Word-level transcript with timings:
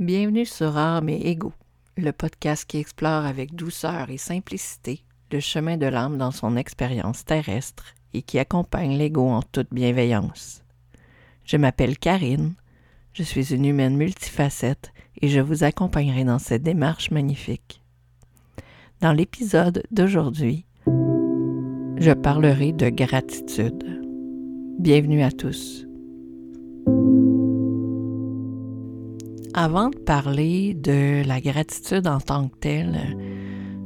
Bienvenue 0.00 0.46
sur 0.46 0.78
Âme 0.78 1.10
et 1.10 1.28
Ego, 1.28 1.52
le 1.98 2.12
podcast 2.12 2.64
qui 2.64 2.78
explore 2.78 3.26
avec 3.26 3.54
douceur 3.54 4.08
et 4.08 4.16
simplicité 4.16 5.02
le 5.30 5.40
chemin 5.40 5.76
de 5.76 5.84
l'âme 5.84 6.16
dans 6.16 6.30
son 6.30 6.56
expérience 6.56 7.26
terrestre 7.26 7.84
et 8.14 8.22
qui 8.22 8.38
accompagne 8.38 8.96
l'ego 8.96 9.28
en 9.28 9.42
toute 9.42 9.68
bienveillance. 9.70 10.64
Je 11.44 11.58
m'appelle 11.58 11.98
Karine, 11.98 12.54
je 13.12 13.22
suis 13.22 13.52
une 13.52 13.66
humaine 13.66 13.94
multifacette 13.94 14.90
et 15.20 15.28
je 15.28 15.40
vous 15.40 15.64
accompagnerai 15.64 16.24
dans 16.24 16.38
cette 16.38 16.62
démarche 16.62 17.10
magnifique. 17.10 17.82
Dans 19.02 19.12
l'épisode 19.12 19.82
d'aujourd'hui, 19.90 20.64
je 20.86 22.14
parlerai 22.14 22.72
de 22.72 22.88
gratitude. 22.88 23.84
Bienvenue 24.78 25.22
à 25.22 25.30
tous. 25.30 25.89
Avant 29.62 29.90
de 29.90 29.98
parler 29.98 30.72
de 30.72 31.22
la 31.26 31.38
gratitude 31.38 32.06
en 32.06 32.18
tant 32.18 32.48
que 32.48 32.56
telle, 32.60 32.98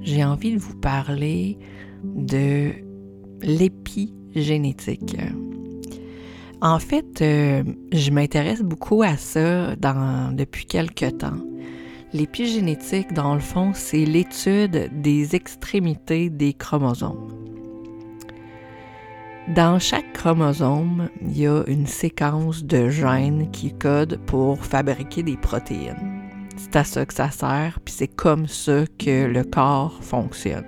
j'ai 0.03 0.25
envie 0.25 0.55
de 0.55 0.59
vous 0.61 0.77
parler 0.77 1.59
de 2.05 2.71
l'épigénétique. 3.43 5.17
En 6.61 6.79
fait, 6.79 7.23
euh, 7.23 7.65
je 7.93 8.13
m'intéresse 8.13 8.63
beaucoup 8.63 9.03
à 9.03 9.17
ça 9.17 9.75
depuis 9.75 10.67
quelque 10.67 11.11
temps. 11.11 11.43
L'épigénétique, 12.13 13.13
dans 13.13 13.35
le 13.35 13.41
fond, 13.41 13.73
c'est 13.75 14.05
l'étude 14.05 14.91
des 15.03 15.35
extrémités 15.35 16.31
des 16.31 16.53
chromosomes. 16.53 17.34
Dans 19.49 19.79
chaque 19.79 20.11
chromosome, 20.15 21.11
il 21.21 21.39
y 21.39 21.47
a 21.47 21.65
une 21.67 21.87
séquence 21.87 22.65
de 22.65 22.89
gènes 22.89 23.51
qui 23.51 23.75
codent 23.75 24.19
pour 24.25 24.65
fabriquer 24.65 25.23
des 25.23 25.37
protéines. 25.37 26.23
C'est 26.57 26.77
à 26.77 26.85
ça 26.85 27.05
que 27.05 27.13
ça 27.13 27.31
sert, 27.31 27.79
puis 27.85 27.93
c'est 27.95 28.09
comme 28.09 28.47
ça 28.47 28.85
que 28.99 29.27
le 29.27 29.45
corps 29.45 30.03
fonctionne. 30.03 30.65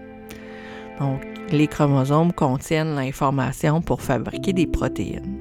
Donc, 1.01 1.23
les 1.51 1.69
chromosomes 1.69 2.35
contiennent 2.35 2.95
l'information 2.95 3.81
pour 3.81 4.03
fabriquer 4.03 4.53
des 4.53 4.67
protéines. 4.67 5.39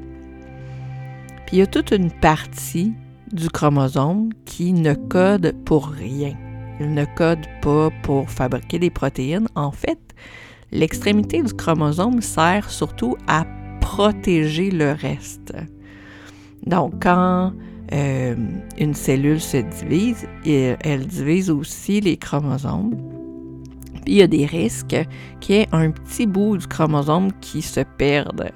Puis 1.46 1.58
il 1.58 1.60
y 1.60 1.62
a 1.62 1.68
toute 1.68 1.92
une 1.92 2.12
partie 2.12 2.94
du 3.34 3.50
chromosome 3.50 4.30
qui 4.46 4.72
ne 4.72 4.94
code 4.94 5.54
pour 5.66 5.88
rien. 5.88 6.36
Il 6.80 6.94
ne 6.94 7.04
code 7.04 7.46
pas 7.62 7.90
pour 8.02 8.30
fabriquer 8.30 8.80
des 8.80 8.90
protéines. 8.90 9.50
En 9.56 9.72
fait, 9.72 10.00
L'extrémité 10.76 11.42
du 11.42 11.54
chromosome 11.54 12.22
sert 12.22 12.70
surtout 12.70 13.16
à 13.28 13.46
protéger 13.80 14.72
le 14.72 14.92
reste. 14.92 15.54
Donc, 16.66 17.02
quand 17.02 17.54
euh, 17.94 18.36
une 18.78 18.94
cellule 18.94 19.40
se 19.40 19.58
divise, 19.58 20.28
elle 20.46 21.08
divise 21.08 21.50
aussi 21.50 22.02
les 22.02 22.18
chromosomes. 22.18 22.92
Puis 24.04 24.16
il 24.16 24.18
y 24.18 24.22
a 24.22 24.28
des 24.28 24.46
risques 24.46 24.98
qu'il 25.40 25.56
y 25.56 25.60
ait 25.60 25.68
un 25.72 25.92
petit 25.92 26.28
bout 26.28 26.58
du 26.58 26.68
chromosome 26.68 27.32
qui 27.40 27.62
se 27.62 27.80
perde. 27.98 28.52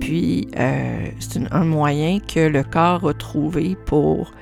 Puis 0.00 0.48
euh, 0.58 1.06
c'est 1.20 1.52
un 1.52 1.64
moyen 1.64 2.18
que 2.18 2.40
le 2.40 2.64
corps 2.64 3.06
a 3.06 3.12
trouvé 3.12 3.76
pour 3.84 4.32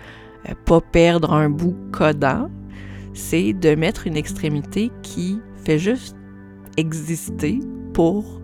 euh, 0.48 0.54
pas 0.64 0.80
perdre 0.80 1.32
un 1.32 1.50
bout 1.50 1.76
codant, 1.90 2.48
c'est 3.14 3.52
de 3.52 3.74
mettre 3.74 4.06
une 4.06 4.16
extrémité 4.16 4.92
qui 5.02 5.40
fait 5.64 5.78
juste 5.78 6.16
exister 6.80 7.60
pour, 7.92 8.40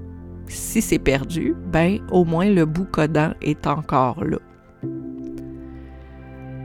si 0.47 0.81
c'est 0.81 0.99
perdu, 0.99 1.55
ben 1.73 1.99
au 2.11 2.25
moins 2.25 2.49
le 2.49 2.67
bout 2.67 2.85
codant 2.85 3.33
est 3.43 3.67
encore 3.67 4.23
là. 4.25 4.39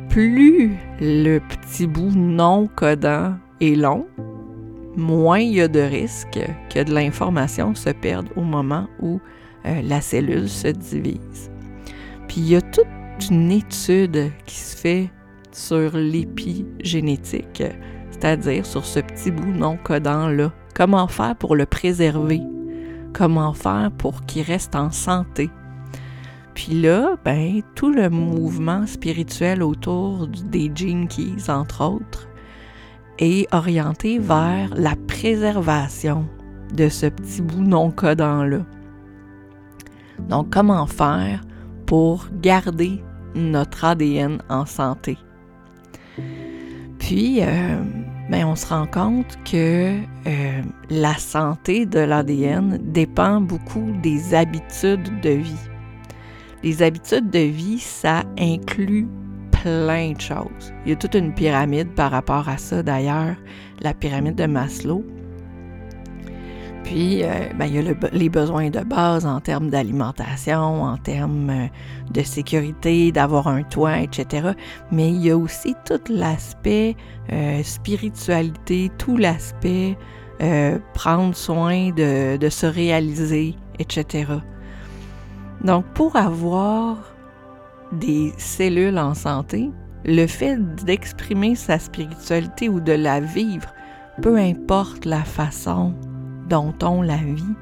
Plus 0.09 0.77
le 0.99 1.39
petit 1.39 1.87
bout 1.87 2.11
non 2.13 2.67
codant 2.75 3.35
est 3.61 3.75
long, 3.75 4.05
moins 4.97 5.39
il 5.39 5.53
y 5.53 5.61
a 5.61 5.67
de 5.67 5.79
risques 5.79 6.41
que 6.69 6.83
de 6.83 6.93
l'information 6.93 7.73
se 7.75 7.89
perde 7.89 8.27
au 8.35 8.41
moment 8.41 8.87
où 9.01 9.21
euh, 9.65 9.81
la 9.81 10.01
cellule 10.01 10.49
se 10.49 10.67
divise. 10.67 11.49
Puis 12.27 12.41
il 12.41 12.49
y 12.49 12.55
a 12.55 12.61
toute 12.61 12.87
une 13.29 13.51
étude 13.51 14.31
qui 14.45 14.55
se 14.55 14.75
fait 14.75 15.09
sur 15.51 15.95
l'épigénétique, 15.95 17.63
c'est-à-dire 18.09 18.65
sur 18.65 18.85
ce 18.85 18.99
petit 18.99 19.31
bout 19.31 19.51
non 19.51 19.77
codant-là 19.77 20.51
Comment 20.73 21.07
faire 21.07 21.35
pour 21.35 21.55
le 21.55 21.65
préserver? 21.65 22.41
Comment 23.13 23.53
faire 23.53 23.91
pour 23.97 24.25
qu'il 24.25 24.43
reste 24.43 24.75
en 24.75 24.91
santé? 24.91 25.49
Puis 26.53 26.81
là, 26.81 27.15
ben, 27.23 27.61
tout 27.75 27.91
le 27.91 28.09
mouvement 28.09 28.85
spirituel 28.85 29.63
autour 29.63 30.27
des 30.27 30.69
Keys, 30.69 31.49
entre 31.49 31.83
autres, 31.83 32.27
est 33.19 33.53
orienté 33.53 34.19
vers 34.19 34.69
la 34.75 34.95
préservation 35.07 36.27
de 36.73 36.89
ce 36.89 37.07
petit 37.07 37.41
bout 37.41 37.61
non 37.61 37.91
codant-là. 37.91 38.65
Donc, 40.29 40.49
comment 40.51 40.87
faire 40.87 41.41
pour 41.85 42.27
garder 42.41 43.03
notre 43.35 43.85
ADN 43.85 44.41
en 44.49 44.65
santé? 44.65 45.17
Puis, 46.99 47.41
euh, 47.41 47.83
ben, 48.31 48.45
on 48.45 48.55
se 48.55 48.65
rend 48.67 48.87
compte 48.87 49.37
que 49.43 49.97
euh, 50.25 50.61
la 50.89 51.15
santé 51.15 51.85
de 51.85 51.99
l'ADN 51.99 52.79
dépend 52.81 53.41
beaucoup 53.41 53.91
des 54.01 54.33
habitudes 54.33 55.19
de 55.21 55.31
vie. 55.31 55.69
Les 56.63 56.81
habitudes 56.81 57.29
de 57.29 57.39
vie, 57.39 57.79
ça 57.79 58.23
inclut 58.39 59.05
plein 59.61 60.13
de 60.13 60.21
choses. 60.21 60.73
Il 60.85 60.91
y 60.91 60.93
a 60.93 60.95
toute 60.95 61.15
une 61.15 61.33
pyramide 61.33 61.93
par 61.93 62.11
rapport 62.11 62.47
à 62.47 62.57
ça 62.57 62.81
d'ailleurs, 62.81 63.35
la 63.81 63.93
pyramide 63.93 64.35
de 64.35 64.45
Maslow. 64.45 65.03
Puis, 66.83 67.23
euh, 67.23 67.29
ben, 67.55 67.65
il 67.65 67.75
y 67.75 67.79
a 67.79 67.93
les 68.11 68.29
besoins 68.29 68.69
de 68.69 68.79
base 68.79 69.25
en 69.25 69.39
termes 69.39 69.69
d'alimentation, 69.69 70.83
en 70.83 70.97
termes 70.97 71.49
euh, 71.49 71.67
de 72.11 72.21
sécurité, 72.21 73.11
d'avoir 73.11 73.47
un 73.47 73.63
toit, 73.63 73.99
etc. 73.99 74.49
Mais 74.91 75.09
il 75.09 75.21
y 75.21 75.29
a 75.29 75.37
aussi 75.37 75.75
tout 75.85 76.01
l'aspect 76.09 76.95
euh, 77.31 77.61
spiritualité, 77.63 78.91
tout 78.97 79.17
l'aspect 79.17 79.97
prendre 80.95 81.35
soin 81.35 81.91
de, 81.91 82.35
de 82.35 82.49
se 82.49 82.65
réaliser, 82.65 83.53
etc. 83.77 84.25
Donc, 85.63 85.85
pour 85.93 86.15
avoir 86.15 86.97
des 87.91 88.33
cellules 88.39 88.97
en 88.97 89.13
santé, 89.13 89.69
le 90.03 90.25
fait 90.25 90.57
d'exprimer 90.83 91.53
sa 91.53 91.77
spiritualité 91.77 92.69
ou 92.69 92.79
de 92.79 92.93
la 92.93 93.19
vivre, 93.19 93.71
peu 94.23 94.35
importe 94.35 95.05
la 95.05 95.23
façon 95.23 95.93
dont 96.51 96.73
on 96.83 97.01
la 97.01 97.15
vit, 97.15 97.55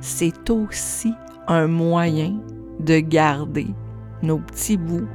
c'est 0.00 0.48
aussi 0.48 1.12
un 1.46 1.66
moyen 1.66 2.40
de 2.80 2.98
garder 2.98 3.66
nos 4.22 4.38
petits 4.38 4.78
bouts 4.78 5.08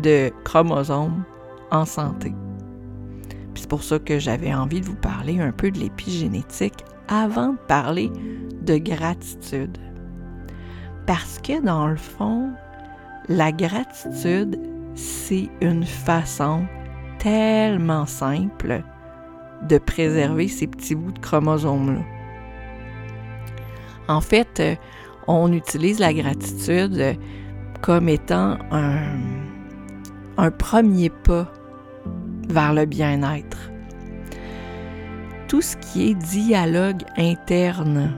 de 0.00 0.30
chromosomes 0.44 1.24
en 1.72 1.84
santé. 1.84 2.32
C'est 3.56 3.68
pour 3.68 3.82
ça 3.82 3.98
que 3.98 4.20
j'avais 4.20 4.54
envie 4.54 4.80
de 4.80 4.86
vous 4.86 4.94
parler 4.94 5.40
un 5.40 5.50
peu 5.50 5.72
de 5.72 5.80
l'épigénétique 5.80 6.84
avant 7.08 7.54
de 7.54 7.58
parler 7.66 8.08
de 8.62 8.78
gratitude. 8.78 9.76
Parce 11.06 11.40
que 11.40 11.60
dans 11.60 11.88
le 11.88 11.96
fond, 11.96 12.52
la 13.28 13.50
gratitude, 13.50 14.60
c'est 14.94 15.48
une 15.60 15.84
façon 15.84 16.66
tellement 17.18 18.06
simple 18.06 18.84
de 19.68 19.78
préserver 19.78 20.46
ces 20.46 20.68
petits 20.68 20.94
bouts 20.94 21.10
de 21.10 21.18
chromosomes-là. 21.18 22.17
En 24.08 24.20
fait, 24.20 24.60
euh, 24.60 24.74
on 25.26 25.52
utilise 25.52 25.98
la 25.98 26.12
gratitude 26.12 26.98
euh, 26.98 27.14
comme 27.82 28.08
étant 28.08 28.56
un, 28.70 30.50
premier 30.50 31.10
pas 31.10 31.46
vers 32.48 32.72
le 32.72 32.86
bien-être. 32.86 33.70
Tout 35.46 35.60
ce 35.60 35.76
qui 35.76 36.10
est 36.10 36.14
dialogue 36.14 37.02
interne 37.16 38.14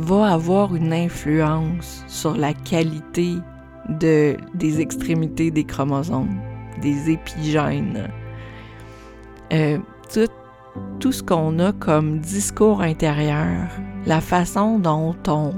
va 0.00 0.32
avoir 0.32 0.74
une 0.74 0.92
influence 0.92 2.04
sur 2.06 2.36
la 2.36 2.54
qualité 2.54 3.34
de, 3.88 4.36
des 4.54 4.80
extrémités 4.80 5.50
des 5.50 5.64
chromosomes, 5.64 6.40
des 6.80 7.10
épigènes. 7.10 8.08
Euh, 9.52 9.78
tout 11.00 11.12
ce 11.12 11.22
qu'on 11.22 11.58
a 11.58 11.72
comme 11.72 12.18
discours 12.18 12.82
intérieur, 12.82 13.68
la 14.06 14.20
façon 14.20 14.78
dont 14.78 15.16
on, 15.26 15.54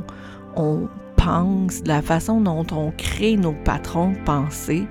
on 0.57 0.89
pense, 1.17 1.83
la 1.87 2.03
façon 2.03 2.41
dont 2.41 2.67
on 2.73 2.93
crée 2.93 3.37
nos 3.37 3.53
patrons 3.65 4.13
de 4.13 4.19
pensée, 4.25 4.87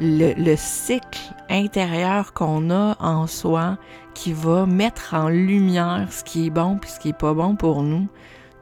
le, 0.00 0.56
cycle 0.56 1.34
intérieur 1.50 2.32
qu'on 2.32 2.70
a 2.70 2.96
en 3.00 3.26
soi 3.26 3.78
qui 4.14 4.32
va 4.32 4.66
mettre 4.66 5.14
en 5.14 5.28
lumière 5.28 6.06
ce 6.10 6.22
qui 6.22 6.46
est 6.46 6.50
bon 6.50 6.76
puis 6.76 6.90
ce 6.90 7.00
qui 7.00 7.08
est 7.10 7.18
pas 7.18 7.34
bon 7.34 7.56
pour 7.56 7.82
nous, 7.82 8.08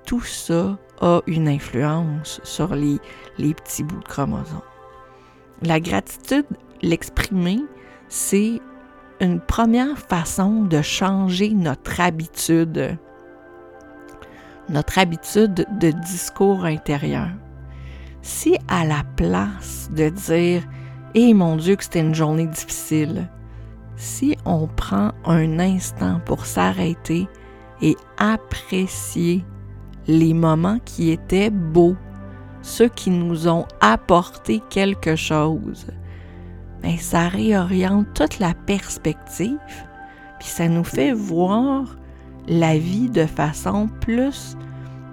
tout 0.07 0.23
ça 0.23 0.79
a 1.01 1.21
une 1.27 1.49
influence 1.49 2.41
sur 2.45 2.75
les, 2.75 2.99
les 3.39 3.55
petits 3.55 3.83
bouts 3.83 4.01
de 4.01 4.09
chromosomes. 4.09 4.61
La 5.63 5.81
gratitude, 5.81 6.47
l'exprimer, 6.83 7.61
c'est 8.09 8.61
une 9.21 9.41
première 9.41 9.99
façon 9.99 10.63
de 10.63 10.83
changer 10.83 11.51
notre 11.51 12.01
habitude, 12.01 12.99
notre 14.69 14.99
habitude 14.99 15.67
de 15.81 15.91
discours 15.91 16.65
intérieur. 16.65 17.29
Si 18.23 18.59
à 18.69 18.85
la 18.85 19.05
place 19.17 19.89
de 19.93 20.09
dire 20.09 20.63
Eh 21.15 21.33
mon 21.33 21.57
Dieu 21.57 21.77
que 21.77 21.85
c'était 21.85 22.01
une 22.01 22.15
journée 22.15 22.47
difficile, 22.47 23.29
si 23.97 24.37
on 24.45 24.67
prend 24.67 25.13
un 25.25 25.59
instant 25.59 26.21
pour 26.25 26.45
s'arrêter 26.45 27.29
et 27.81 27.97
apprécier 28.19 29.45
les 30.07 30.35
moments 30.35 30.79
qui 30.85 31.11
étaient 31.11 31.51
beaux, 31.51 31.97
ceux 32.63 32.89
qui 32.89 33.11
nous 33.11 33.49
ont 33.49 33.67
apporté 33.81 34.61
quelque 34.69 35.17
chose, 35.17 35.87
mais 36.87 36.99
ça 36.99 37.27
réoriente 37.27 38.07
toute 38.15 38.39
la 38.39 38.55
perspective, 38.55 39.59
puis 40.39 40.47
ça 40.47 40.69
nous 40.69 40.85
fait 40.85 41.13
voir 41.13 41.97
la 42.47 42.79
vie 42.79 43.11
de 43.11 43.27
façon 43.27 43.89
plus, 44.01 44.57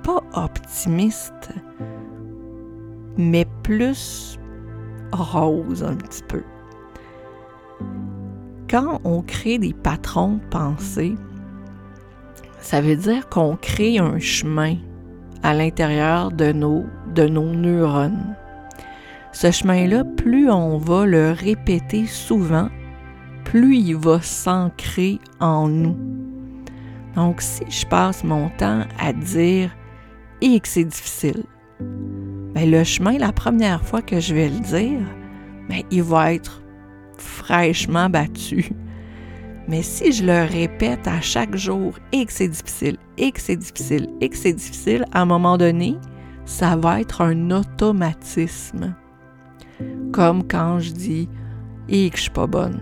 pas 0.03 0.21
optimiste, 0.33 1.49
mais 3.17 3.47
plus 3.63 4.37
rose 5.11 5.83
un 5.83 5.95
petit 5.95 6.21
peu. 6.27 6.43
Quand 8.69 9.01
on 9.03 9.23
crée 9.23 9.57
des 9.57 9.73
patrons 9.73 10.33
de 10.33 10.45
pensée, 10.51 11.15
ça 12.59 12.81
veut 12.81 12.95
dire 12.95 13.27
qu'on 13.29 13.55
crée 13.55 13.97
un 13.97 14.19
chemin 14.19 14.75
à 15.41 15.55
l'intérieur 15.55 16.31
de 16.31 16.51
nos, 16.51 16.85
de 17.15 17.25
nos 17.25 17.51
neurones. 17.51 18.35
Ce 19.33 19.50
chemin-là, 19.50 20.03
plus 20.03 20.50
on 20.51 20.77
va 20.77 21.07
le 21.07 21.31
répéter 21.31 22.06
souvent, 22.06 22.69
plus 23.44 23.77
il 23.77 23.95
va 23.95 24.21
s'ancrer 24.21 25.19
en 25.39 25.68
nous. 25.68 25.97
Donc, 27.15 27.41
si 27.41 27.63
je 27.68 27.85
passe 27.88 28.24
mon 28.24 28.50
temps 28.50 28.83
à 29.00 29.12
dire 29.12 29.75
et 30.41 30.59
que 30.59 30.68
c'est 30.68 30.83
difficile, 30.83 31.44
bien, 31.80 32.68
le 32.68 32.83
chemin, 32.83 33.18
la 33.18 33.31
première 33.31 33.83
fois 33.83 34.03
que 34.03 34.19
je 34.19 34.35
vais 34.35 34.50
le 34.50 34.59
dire, 34.59 35.01
bien, 35.68 35.81
il 35.89 36.03
va 36.03 36.33
être 36.33 36.62
fraîchement 37.18 38.12
battu. 38.12 38.69
Mais 39.68 39.81
si 39.81 40.12
je 40.12 40.25
le 40.25 40.47
répète 40.47 41.07
à 41.07 41.21
chaque 41.21 41.56
jour 41.56 41.94
et 42.12 42.24
que 42.25 42.31
c'est 42.33 42.50
difficile, 42.50 42.97
et 43.18 43.31
que 43.31 43.41
c'est 43.41 43.56
difficile, 43.56 44.09
et 44.21 44.29
que 44.29 44.38
c'est 44.38 44.53
difficile, 44.53 45.06
à 45.12 45.21
un 45.21 45.25
moment 45.25 45.57
donné, 45.57 45.95
ça 46.45 46.75
va 46.75 47.01
être 47.01 47.21
un 47.21 47.50
automatisme. 47.50 48.95
Comme 50.13 50.48
quand 50.48 50.80
je 50.80 50.92
dis 50.92 51.30
et 51.89 52.10
que 52.12 52.18
je 52.18 52.24
suis 52.24 52.31
pas 52.31 52.48
bonne. 52.48 52.80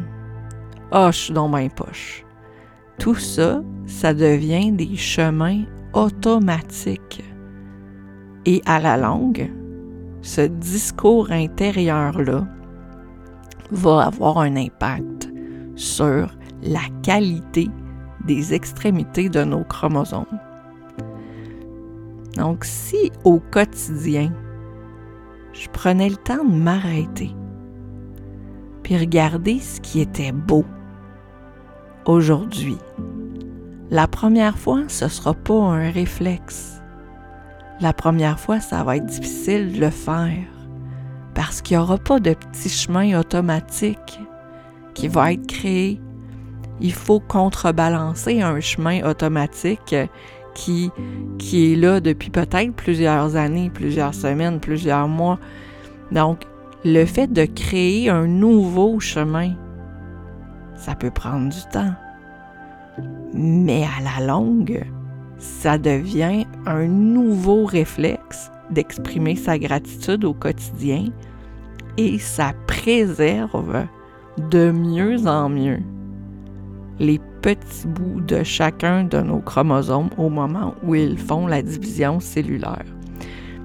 Ah, 0.91 1.07
oh, 1.07 1.11
je 1.11 1.17
suis 1.17 1.33
dans 1.33 1.47
ma 1.47 1.67
poche. 1.69 2.25
Tout 2.99 3.15
ça, 3.15 3.63
ça 3.87 4.13
devient 4.13 4.71
des 4.71 4.97
chemins 4.97 5.63
automatiques. 5.93 7.23
Et 8.45 8.61
à 8.65 8.79
la 8.79 8.97
longue, 8.97 9.49
ce 10.21 10.41
discours 10.41 11.31
intérieur-là 11.31 12.45
va 13.71 14.07
avoir 14.07 14.39
un 14.39 14.57
impact 14.57 15.31
sur 15.75 16.35
la 16.61 16.81
qualité 17.01 17.69
des 18.25 18.53
extrémités 18.53 19.29
de 19.29 19.43
nos 19.43 19.63
chromosomes. 19.63 20.25
Donc 22.35 22.65
si 22.65 23.11
au 23.23 23.39
quotidien, 23.39 24.31
je 25.61 25.69
prenais 25.69 26.09
le 26.09 26.15
temps 26.15 26.43
de 26.43 26.55
m'arrêter, 26.55 27.35
puis 28.81 28.97
regarder 28.97 29.59
ce 29.59 29.79
qui 29.79 30.01
était 30.01 30.31
beau 30.31 30.65
aujourd'hui. 32.05 32.79
La 33.91 34.07
première 34.07 34.57
fois, 34.57 34.79
ce 34.87 35.05
ne 35.05 35.09
sera 35.09 35.35
pas 35.35 35.53
un 35.53 35.91
réflexe. 35.91 36.81
La 37.79 37.93
première 37.93 38.39
fois, 38.39 38.59
ça 38.59 38.83
va 38.83 38.97
être 38.97 39.05
difficile 39.05 39.73
de 39.73 39.81
le 39.81 39.91
faire 39.91 40.47
parce 41.35 41.61
qu'il 41.61 41.77
n'y 41.77 41.83
aura 41.83 41.99
pas 41.99 42.19
de 42.19 42.33
petit 42.33 42.69
chemin 42.69 43.19
automatique 43.19 44.19
qui 44.95 45.07
va 45.07 45.33
être 45.33 45.45
créé. 45.45 46.01
Il 46.79 46.93
faut 46.93 47.19
contrebalancer 47.19 48.41
un 48.41 48.59
chemin 48.61 49.07
automatique 49.07 49.95
qui, 50.53 50.91
qui 51.37 51.73
est 51.73 51.75
là 51.75 51.99
depuis 51.99 52.29
peut-être 52.29 52.73
plusieurs 52.73 53.35
années, 53.35 53.69
plusieurs 53.73 54.13
semaines, 54.13 54.59
plusieurs 54.59 55.07
mois. 55.07 55.39
Donc, 56.11 56.41
le 56.83 57.05
fait 57.05 57.31
de 57.31 57.45
créer 57.45 58.09
un 58.09 58.27
nouveau 58.27 58.99
chemin, 58.99 59.53
ça 60.75 60.95
peut 60.95 61.11
prendre 61.11 61.49
du 61.49 61.61
temps. 61.71 61.93
Mais 63.33 63.83
à 63.83 64.19
la 64.19 64.25
longue, 64.25 64.83
ça 65.37 65.77
devient 65.77 66.45
un 66.65 66.87
nouveau 66.87 67.65
réflexe 67.65 68.51
d'exprimer 68.69 69.35
sa 69.35 69.57
gratitude 69.57 70.25
au 70.25 70.33
quotidien 70.33 71.05
et 71.97 72.19
ça 72.19 72.53
préserve 72.67 73.85
de 74.49 74.71
mieux 74.71 75.27
en 75.27 75.49
mieux 75.49 75.79
les 76.99 77.19
petits 77.41 77.87
bouts 77.87 78.21
de 78.21 78.43
chacun 78.43 79.03
de 79.03 79.19
nos 79.19 79.39
chromosomes 79.39 80.09
au 80.17 80.29
moment 80.29 80.75
où 80.83 80.95
ils 80.95 81.17
font 81.17 81.47
la 81.47 81.61
division 81.61 82.19
cellulaire. 82.19 82.85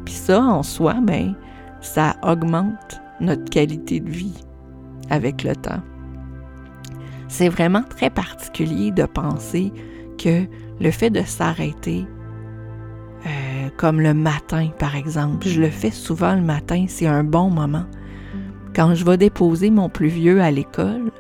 Puis 0.05 0.15
ça, 0.15 0.43
en 0.43 0.63
soi, 0.63 0.95
ben, 1.03 1.35
ça 1.81 2.17
augmente 2.23 3.01
notre 3.21 3.45
qualité 3.51 4.01
de 4.01 4.11
vie 4.11 4.45
avec 5.11 5.43
le 5.43 5.55
temps. 5.55 5.83
C'est 7.29 7.49
vraiment 7.49 7.83
très 7.83 8.11
particulier 8.11 8.91
de 8.91 9.05
penser 9.05 9.73
que 10.19 10.45
le 10.81 10.91
fait 10.91 11.11
de 11.11 11.23
s'arrêter, 11.23 12.07
euh, 13.27 13.69
comme 13.77 14.01
le 14.01 14.15
matin 14.15 14.69
par 14.79 14.97
exemple, 14.97 15.47
je 15.47 15.61
le 15.61 15.71
fais 15.71 15.91
souvent 15.91 16.35
le 16.35 16.43
matin, 16.43 16.87
c'est 16.89 17.07
un 17.07 17.25
bon 17.25 17.51
moment. 17.51 17.85
Quand 18.75 18.95
je 18.95 19.05
vais 19.05 19.17
déposer 19.17 19.71
mon 19.71 19.89
plus 19.89 20.09
vieux 20.09 20.41
à 20.41 20.51
l'école, 20.51 21.11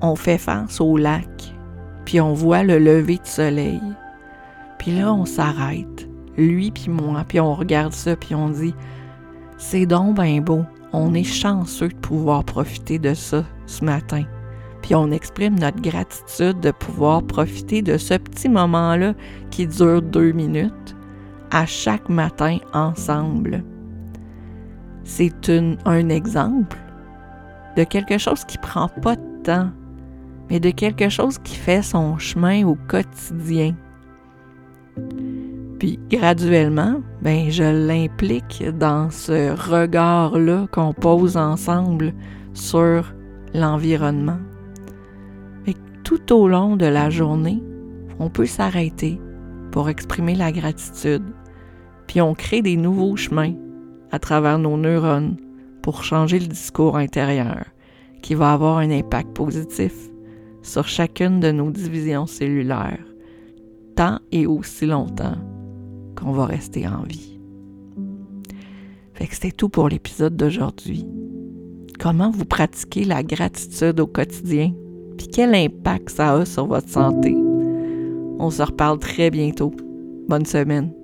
on 0.00 0.16
fait 0.16 0.38
face 0.38 0.80
au 0.80 0.96
lac, 0.96 1.54
puis 2.04 2.20
on 2.20 2.32
voit 2.32 2.62
le 2.62 2.78
lever 2.78 3.16
de 3.16 3.26
soleil. 3.26 3.80
Puis 4.78 4.98
là, 4.98 5.12
on 5.12 5.24
s'arrête, 5.24 6.08
lui 6.36 6.70
puis 6.70 6.90
moi, 6.90 7.24
puis 7.28 7.40
on 7.40 7.54
regarde 7.54 7.92
ça, 7.92 8.16
puis 8.16 8.34
on 8.34 8.48
dit 8.48 8.74
C'est 9.58 9.86
donc 9.86 10.16
bien 10.16 10.40
beau, 10.40 10.64
on 10.92 11.14
est 11.14 11.24
chanceux 11.24 11.88
de 11.88 11.94
pouvoir 11.94 12.44
profiter 12.44 12.98
de 12.98 13.14
ça 13.14 13.44
ce 13.66 13.84
matin. 13.84 14.24
Puis 14.82 14.94
on 14.94 15.10
exprime 15.10 15.58
notre 15.58 15.82
gratitude 15.82 16.60
de 16.60 16.70
pouvoir 16.70 17.22
profiter 17.22 17.82
de 17.82 17.98
ce 17.98 18.14
petit 18.14 18.48
moment-là 18.48 19.14
qui 19.50 19.66
dure 19.66 20.00
deux 20.00 20.32
minutes 20.32 20.96
à 21.50 21.66
chaque 21.66 22.08
matin 22.08 22.58
ensemble. 22.72 23.62
C'est 25.04 25.50
un 25.84 26.08
exemple 26.08 26.78
de 27.76 27.84
quelque 27.84 28.18
chose 28.18 28.44
qui 28.44 28.58
prend 28.58 28.88
pas 28.88 29.16
de 29.16 29.42
temps 29.42 29.70
mais 30.50 30.60
de 30.60 30.70
quelque 30.70 31.08
chose 31.08 31.38
qui 31.38 31.54
fait 31.54 31.82
son 31.82 32.18
chemin 32.18 32.66
au 32.66 32.74
quotidien. 32.88 33.74
Puis 35.78 35.98
graduellement, 36.10 37.00
ben 37.22 37.50
je 37.50 37.62
l'implique 37.62 38.64
dans 38.78 39.10
ce 39.10 39.52
regard-là 39.52 40.66
qu'on 40.72 40.92
pose 40.92 41.36
ensemble 41.36 42.12
sur 42.52 43.14
l'environnement. 43.54 44.40
Mais 45.66 45.74
tout 46.04 46.34
au 46.34 46.48
long 46.48 46.76
de 46.76 46.86
la 46.86 47.08
journée, 47.08 47.62
on 48.18 48.28
peut 48.28 48.46
s'arrêter 48.46 49.20
pour 49.70 49.88
exprimer 49.88 50.34
la 50.34 50.52
gratitude, 50.52 51.24
puis 52.08 52.20
on 52.20 52.34
crée 52.34 52.60
des 52.60 52.76
nouveaux 52.76 53.16
chemins 53.16 53.54
à 54.10 54.18
travers 54.18 54.58
nos 54.58 54.76
neurones 54.76 55.36
pour 55.80 56.02
changer 56.02 56.40
le 56.40 56.48
discours 56.48 56.96
intérieur 56.96 57.64
qui 58.20 58.34
va 58.34 58.52
avoir 58.52 58.78
un 58.78 58.90
impact 58.90 59.32
positif 59.32 60.10
sur 60.62 60.86
chacune 60.88 61.40
de 61.40 61.50
nos 61.50 61.70
divisions 61.70 62.26
cellulaires, 62.26 63.04
tant 63.96 64.18
et 64.32 64.46
aussi 64.46 64.86
longtemps 64.86 65.36
qu'on 66.16 66.32
va 66.32 66.46
rester 66.46 66.86
en 66.86 67.02
vie. 67.02 67.38
Fait 69.14 69.26
que 69.26 69.34
c'était 69.34 69.52
tout 69.52 69.68
pour 69.68 69.88
l'épisode 69.88 70.36
d'aujourd'hui. 70.36 71.06
Comment 71.98 72.30
vous 72.30 72.46
pratiquez 72.46 73.04
la 73.04 73.22
gratitude 73.22 74.00
au 74.00 74.06
quotidien, 74.06 74.72
puis 75.18 75.28
quel 75.28 75.54
impact 75.54 76.10
ça 76.10 76.32
a 76.34 76.44
sur 76.44 76.66
votre 76.66 76.88
santé? 76.88 77.34
On 78.38 78.50
se 78.50 78.62
reparle 78.62 78.98
très 78.98 79.30
bientôt. 79.30 79.74
Bonne 80.28 80.46
semaine. 80.46 80.99